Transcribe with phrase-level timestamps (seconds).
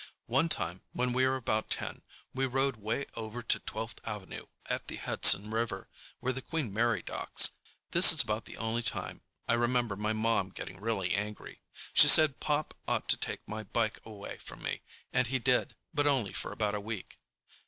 [0.25, 2.01] One time when we were about ten,
[2.33, 5.89] we rode way over to Twelfth Avenue at the Hudson River,
[6.21, 7.51] where the Queen Mary docks.
[7.91, 11.61] This is about the only time I remember my mom getting really angry.
[11.93, 14.81] She said Pop ought to take my bike away from me,
[15.13, 17.19] and he did, but only for about a week.